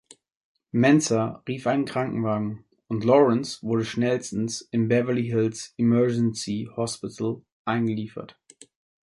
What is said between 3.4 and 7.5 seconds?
wurde schnellstens in Beverly Hills Emergency Hospital